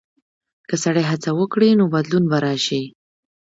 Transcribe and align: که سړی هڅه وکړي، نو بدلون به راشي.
که 0.67 0.75
سړی 0.83 1.03
هڅه 1.11 1.29
وکړي، 1.39 1.69
نو 1.79 1.85
بدلون 1.93 2.23
به 2.31 2.37
راشي. 2.45 2.83